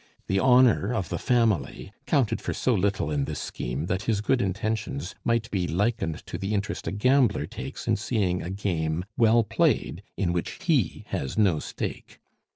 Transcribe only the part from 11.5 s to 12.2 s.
stake.